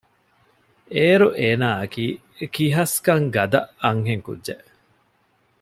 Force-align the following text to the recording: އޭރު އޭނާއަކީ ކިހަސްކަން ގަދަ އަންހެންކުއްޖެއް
އޭރު 0.93 1.27
އޭނާއަކީ 1.39 2.05
ކިހަސްކަން 2.53 3.25
ގަދަ 3.35 3.61
އަންހެންކުއްޖެއް 3.83 4.65